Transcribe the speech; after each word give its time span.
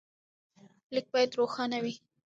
لیک 0.93 1.05
باید 1.13 1.31
روښانه 1.39 1.77
وي. 1.83 1.93